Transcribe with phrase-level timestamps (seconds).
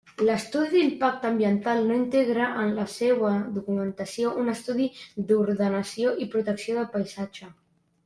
[0.27, 4.91] L'estudi d'impacte ambiental no integra en la seua documentació un estudi
[5.31, 7.57] d'ordenació i protecció del paisatge.